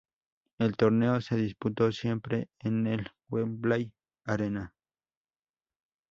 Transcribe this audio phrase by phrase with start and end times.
[0.57, 3.93] El torneo se disputó siempre en el Wembley
[4.25, 4.73] Arena.